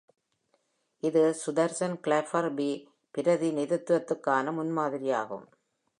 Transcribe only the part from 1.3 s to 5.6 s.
சுதர்சன்-கிளாபர் P பிரதிநிதித்துவத்திற்கான முன்மாதிரியாகும்.